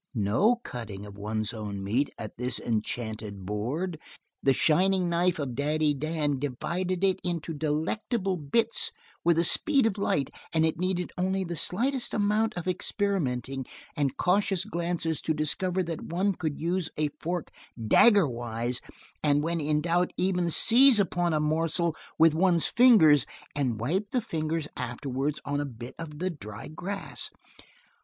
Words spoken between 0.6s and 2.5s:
cutting of one's own meat at